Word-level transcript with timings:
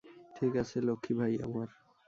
ঠিক 0.35 0.53
আছে, 0.55 0.77
লক্ষী 0.81 1.13
ভাই 1.13 1.33
আমার। 1.43 1.69